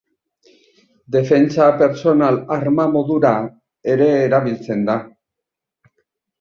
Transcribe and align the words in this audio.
Defentsa 1.15 1.67
pertsonal 1.81 2.41
arma 2.57 2.87
modura 2.95 3.35
ere 3.97 4.11
erabiltzen 4.25 4.85
da. 4.93 5.01